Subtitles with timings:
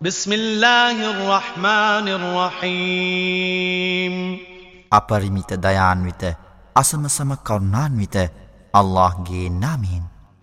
[0.00, 4.14] بسم الله الرحمن الرحيم.
[4.92, 6.36] أبرميت ديان ويت
[6.76, 8.16] أسم سم كرنان ويت
[8.76, 10.02] الله جي نامين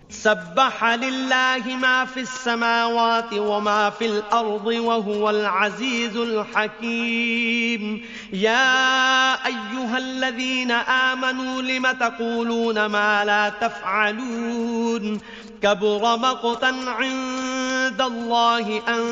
[0.09, 8.01] سبح لله ما في السماوات وما في الأرض وهو العزيز الحكيم
[8.33, 15.19] يا أيها الذين آمنوا لم تقولون ما لا تفعلون
[15.61, 19.03] كبر مقتا عند عند الله أن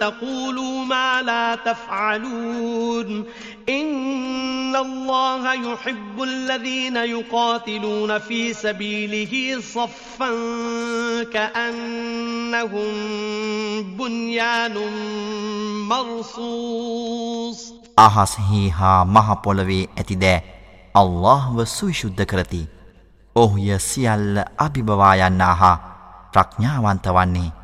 [0.00, 3.24] تقولوا ما لا تفعلون.
[3.68, 10.30] إن الله يحب الذين يقاتلون في سبيله صفا
[11.32, 12.92] كأنهم
[13.82, 14.74] بنيان
[15.88, 17.72] مرصوص.
[17.98, 20.42] අහස්හි හා මහ පොළවේ ඇති දෑ
[20.94, 22.66] අල්لهව සුවිශුද්ධ කරති.
[23.36, 25.78] ඔහුය සියල්ල අභිභවා යන්නා හා
[26.32, 27.61] ප්‍රඥාවන්ත වන්නේ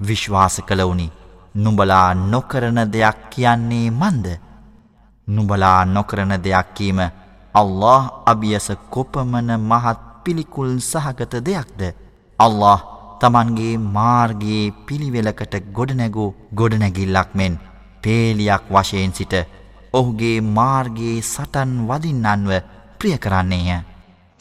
[0.00, 1.10] විශ්වාස කළවුනි.
[1.54, 4.26] නුඹලා නොකරන දෙයක් කියන්නේ මන්ද?
[5.28, 7.00] නුඹලා නොකරන දෙයක් කීම
[7.54, 11.80] අල්له අභියස කොපමන මහත් පිළිකුල් සහගත දෙයක්ද?
[12.38, 12.80] අල්له
[13.20, 17.58] තමන්ගේ මාර්ගයේ පිළිවෙලකට ගොඩනැගූ ගොඩනැගිල්ලක් මෙන්
[18.02, 19.34] පේලියක් වශයෙන් සිට
[19.92, 22.52] ඔහුගේ මාර්ගයේ සටන් වදින්නන්ව
[22.98, 23.95] ප්‍රිය කරන්නේය.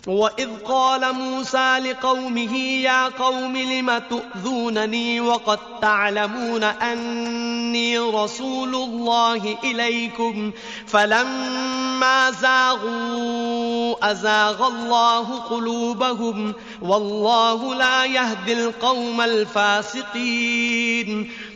[0.08, 10.52] وإذ قال موسى لقومه يا قوم لم تؤذونني وقد تعلمون أني رسول الله إليكم
[10.88, 20.52] فلما زاغوا أزاغ الله قلوبهم والله لا يهدي القوم الفاسقين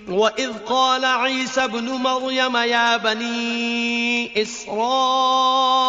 [0.09, 5.89] وإذ قال عيسى ابن مريم يا بني إسرائيل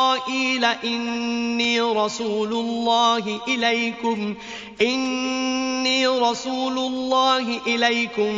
[0.64, 4.34] إني رسول الله إليكم
[4.80, 8.32] إني رسول الله إليكم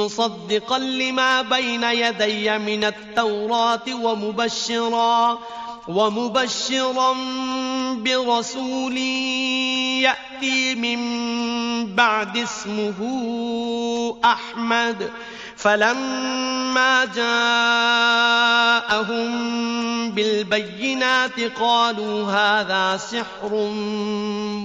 [0.00, 5.38] مصدقا لما بين يدي من التوراة ومبشرا
[5.88, 7.16] ومبشرا
[7.94, 8.96] برسول
[10.02, 11.00] يأتي من
[11.94, 12.98] بعد اسمه
[14.24, 15.10] أحمد.
[15.65, 17.31] فلما جاءهم
[20.11, 23.51] بالبينات قالوا هذا سحر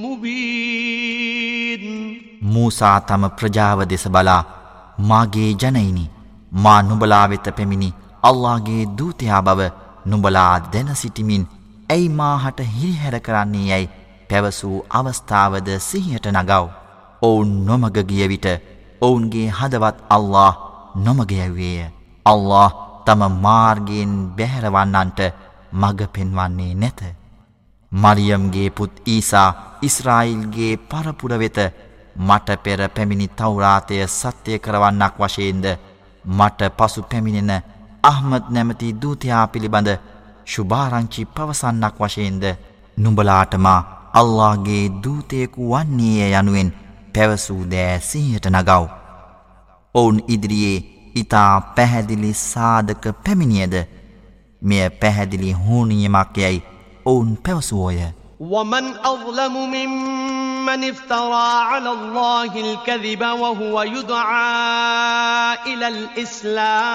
[0.05, 1.85] مبين
[2.43, 4.43] මූසා තම ප්‍රජාව දෙස බලා
[5.11, 6.05] මාගේ ජනයිනි
[6.65, 7.91] මා නුබලා වෙත පෙමිණි
[8.23, 9.61] අල්ලාගේ දූතයා බව
[10.07, 11.45] නුඹලා දැන සිටිමින්
[11.89, 13.93] ඇයි මාහට හිරිහැර කරන්නේ යැයි
[14.31, 16.65] පැවසූ අවස්ථාවද සිහියට නගව්.
[17.23, 18.47] ඔවුන් නොමගගිය විට
[19.01, 19.97] ඔවුන්ගේ හදවත්
[20.96, 21.92] නොමග යැවුවේය.
[22.26, 22.72] අල්ලාහ්
[23.06, 25.20] තම මාර්ගයෙන් බැහැරවන්නන්ට
[25.74, 27.02] මඟ පෙන්වන්නේ නැත.
[27.92, 29.50] මරියම්ගේ පුත් ඊසා
[29.82, 31.58] ඉස්රායිල්ගේ පරපුර වෙත
[32.18, 35.66] මට පෙර පැමිණි තවුරාතය සත්‍යය කරවන්නක් වශයෙන්ද
[36.26, 37.64] මට පසු පැමිණෙන
[38.04, 39.90] අහමත් නැමති දූතයා පිළිබඳ
[40.46, 42.44] ශුභාරංචි පවසන්නක් වශයෙන්ද
[42.98, 43.80] නුඹලාටමා
[44.14, 46.74] අල්ලාගේ දූතයෙකු වන්නේය යනුවෙන්
[47.14, 49.01] පැවසූ දෑ සිහියට නගව්.
[49.95, 50.79] ඔවුන් ඉදිරියේ
[51.15, 53.75] ඉතා පැහැදිලි සාධක පැමිණියද
[54.63, 56.65] මෙය පැහැදිලි හෝනියමක් යැයි
[57.05, 58.01] ඔවුන් පැවසුවෝය.
[58.41, 66.91] ومن أظلم ممن افترى على الله الكذب وهو يدعى إلى الإسلام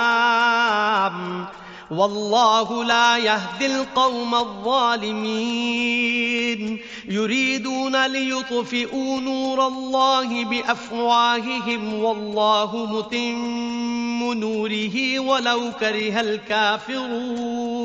[1.90, 5.56] والله لا يهدي القوم الظالمين.
[7.08, 17.76] يريدون ليطفئوا نور الله بأفواههم والله متم نوره ولو كره الكافرون.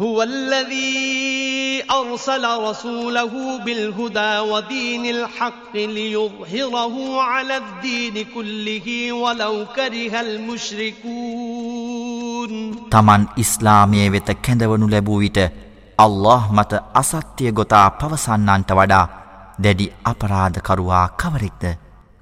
[0.00, 12.07] هو الذي أرسل رسوله بالهدى ودين الحق ليظهره على الدين كله ولو كره المشركون.
[12.90, 15.38] තමන් ඉස්ලාමය වෙත කැඳවනු ලැබූ විට
[15.98, 19.06] අල්له මත අසත්‍යය ගොතා පවසන්නන්ට වඩා
[19.62, 21.64] දැඩි අපරාධකරුවා කවරෙක්ද?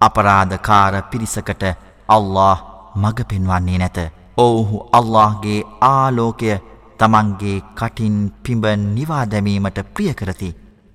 [0.00, 1.62] අපරාධකාර පිරිසකට
[2.08, 2.56] අල්له
[2.94, 3.98] මඟ පෙන්වන්නේ නැත.
[4.38, 6.50] ඔවුහු අල්لهගේ ආලෝකය
[6.98, 10.50] තමන්ගේ කටින් පිඹ නිවාදැමීමට ප්‍රියකරති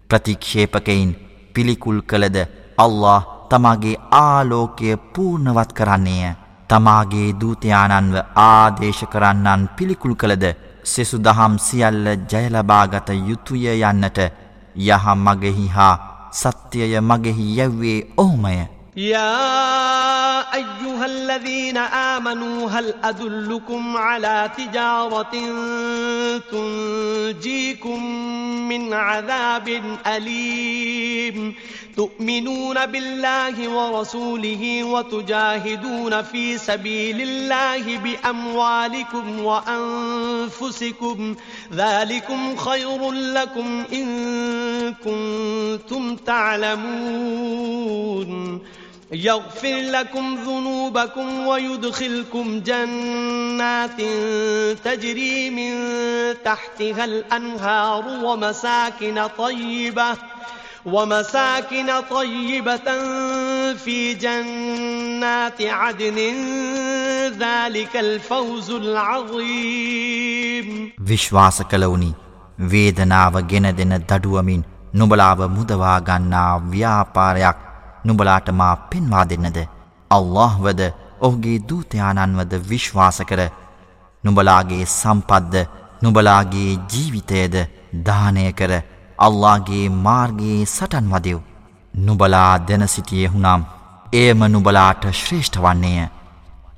[0.09, 1.09] ප්‍රතික්ෂේපකයින්
[1.53, 2.37] පිළිකුල් කළද
[2.77, 3.19] අල්له
[3.49, 6.31] තමාගේ ආලෝකය පූර්ණවත් කරන්නේය.
[6.71, 10.45] තමාගේ දූතයානන්ව ආදේශ කරන්නන් පිළිකුල් කළද
[10.85, 14.19] සෙසු දහම් සියල්ල ජයලබාගත යුතුය යන්නට
[14.87, 15.95] යහ මගෙහි හා
[16.33, 18.55] සත්‍යය මගෙහි යැව්වේ ඔහුමය.
[18.93, 19.27] يا
[21.01, 25.31] أيها الذين آمنوا هل أدلكم على تجارة
[26.51, 28.05] تنجيكم
[28.69, 31.55] من عذاب أليم؟
[31.97, 41.35] تؤمنون بالله ورسوله وتجاهدون في سبيل الله بأموالكم وأنفسكم.
[41.73, 47.41] ذلكم خير لكم إن كنتم تعلمون.
[49.12, 54.00] يغفر لكم ذنوبكم ويدخلكم جنات
[54.84, 55.74] تجري من
[56.44, 60.16] تحتها الأنهار ومساكن طيبة
[60.86, 62.88] ومساكن طيبة
[63.74, 66.18] في جنات عدن
[67.38, 70.68] ذلك الفوز العظيم
[71.00, 72.10] විශ්වාස කළවුනි
[72.72, 74.62] වේදනාව ගෙන දෙන දඩුවමින්
[74.94, 77.58] නුබලාව මුදවා ගන්නා ව්‍යාපාරයක්
[78.05, 79.57] නුබලාට මා පෙන්වා දෙන්නද?
[80.11, 80.81] අල්لهවද
[81.21, 83.41] ඔහුගේ දූතයානන්වද විශ්වාස කර.
[84.23, 85.55] නුබලාගේ සම්පද්ද
[86.03, 87.55] නුබලාගේ ජීවිතයද
[88.05, 88.73] දානය කර.
[89.19, 91.39] අල්ලාගේ මාර්ගයේ සටන් වදව්.
[91.95, 93.61] නුබලා දෙන සිටියේ හුනම්.
[94.13, 96.07] එයම නුබලාට ශ්‍රේෂ්ඨ වන්නේය.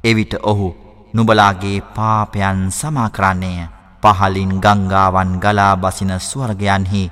[0.03, 0.67] එවිට ඔහු
[1.13, 3.67] නුබලාගේ පාපයන් සමා කරන්නේය.
[4.03, 7.03] පහලින් ගංගාවන් ගලා බසින ස්වර්ගයන්හි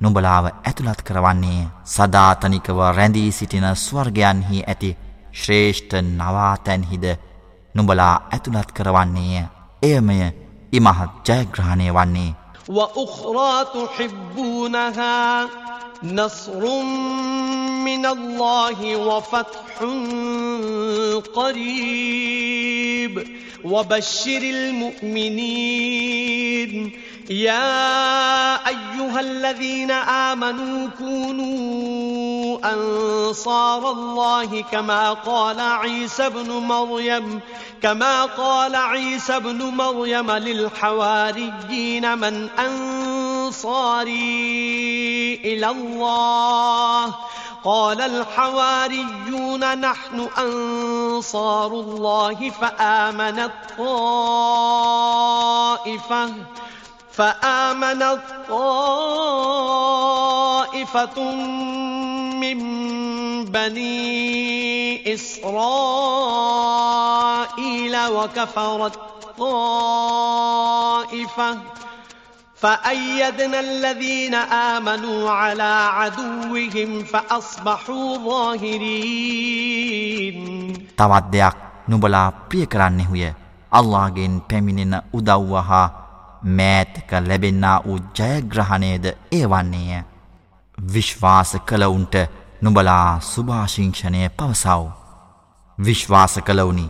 [0.00, 4.90] නුබලාව ඇතුළත් කරවන්නේ සදාතනිකව රැඳී සිටින ස්වර්ගයන්හි ඇති
[5.32, 7.04] ශ්‍රේෂ්ඨ නවාතැන්හිද
[7.74, 9.44] නුබලා ඇතුළත් කරවන්නේය
[9.82, 10.18] එයමය
[10.72, 12.32] ඉමහත් ජයග්‍රහණය වන්නේ
[12.68, 15.48] وأخرى تحبونها
[16.02, 16.82] نصر
[17.84, 19.76] من الله وفتح
[21.34, 23.14] قريب
[23.64, 24.42] وبشر
[25.64, 26.92] المؤمنين
[27.30, 37.39] يا أيها الذين آمنوا كونوا أنصار الله كما قال عيسى بن مريم
[37.81, 44.15] كما قال عيسى بن مريم للحواريين من أنصاري
[45.45, 47.15] إلى الله.
[47.63, 54.59] قال الحواريون نحن أنصار الله فآمنت طائفة.
[57.18, 59.74] فآمنت طائفة
[62.34, 62.84] من
[63.44, 65.54] بني إسرائيل
[68.06, 68.98] وكفرت
[69.38, 71.58] طائفة
[72.56, 79.64] فأيدنا الذين آمنوا على عدوهم فأصبحوا ظاهرين
[80.96, 81.56] තවත් දෙයක්
[81.90, 83.32] නුබලා ප්‍රිය කරන්නෙහුය
[83.72, 86.04] අල්ලාගෙන් පැමිණෙන උදව්ව හා
[86.41, 90.03] මෑතක ලැබෙන්නා වූ ජයග්‍රහණයද ඒවන්නේය.
[90.77, 92.15] විශ්වාස කළවුන්ට
[92.61, 94.81] නුඹලා සුභාශිංෂණය පවසව්.
[95.77, 96.89] විශ්වාස කළවුනි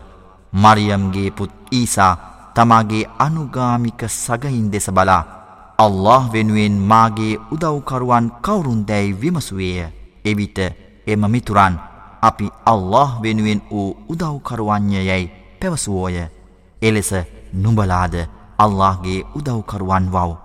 [0.52, 2.14] මරියම්ගේ පුත් ඊසා
[2.54, 5.22] තමාගේ අනුගාමික සගහින් දෙස බලා
[5.78, 9.86] අල්له වෙනුවෙන් මාගේ උදව්කරුවන් කවුරුන් දැයි විමසුවේය
[10.24, 10.58] එවිට
[11.06, 11.78] එම මිතුරන්
[12.22, 16.16] අපි අල්له වෙනුවෙන් වූ උදව්කරුවන්ය යැයි පැවසුවෝය
[16.82, 17.10] එලෙස
[17.54, 18.14] නුඹලාද
[18.62, 20.36] අල්لهගේ උදව්කරුවන් වව්.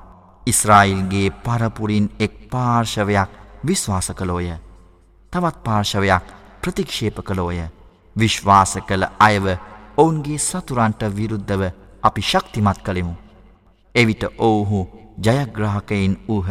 [0.47, 3.29] ඉස්රායිල්ගේ පරපුරින් එක් පාර්ශවයක්
[3.67, 4.49] විශ්වාස කළෝය.
[5.33, 6.25] තවත් පාර්ශවයක්
[6.61, 7.59] ප්‍රතික්ෂේප කළෝය.
[8.15, 9.45] විශ්වාස කළ අයව
[9.97, 11.61] ඔවුන්ගේ සතුරන්ට විරුද්ධව
[12.03, 13.13] අපි ශක්තිමත් කළෙමු.
[13.95, 14.79] එවිට ඔවුහු
[15.17, 16.49] ජයග්‍රහකයින් වූහ